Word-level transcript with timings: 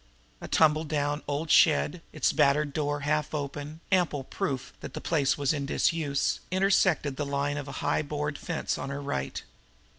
A 0.41 0.47
tumble 0.47 0.83
down 0.83 1.21
old 1.27 1.51
shed, 1.51 2.01
its 2.11 2.33
battered 2.33 2.73
door 2.73 3.01
half 3.01 3.35
open, 3.35 3.81
ample 3.91 4.23
proof 4.23 4.73
that 4.79 4.95
the 4.95 4.99
place 4.99 5.37
was 5.37 5.53
in 5.53 5.67
disuse, 5.67 6.39
intersected 6.49 7.17
the 7.17 7.23
line 7.27 7.55
of 7.55 7.67
high 7.67 8.01
board 8.01 8.39
fence 8.39 8.79
on 8.79 8.89
her 8.89 8.99
right. 8.99 9.43